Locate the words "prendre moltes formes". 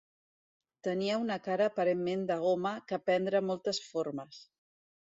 3.11-4.45